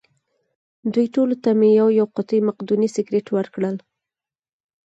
دوی 0.93 1.07
ټولو 1.15 1.35
ته 1.43 1.49
مې 1.59 1.69
یوه 1.79 1.91
یوه 1.99 2.09
قوطۍ 2.15 2.39
مقدوني 2.47 2.87
سګرېټ 2.95 3.25
ورکړل. 3.31 3.75